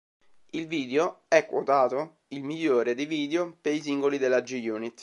[0.53, 4.99] Il video è quotato il migliore dei video per i singoli della G-Unit.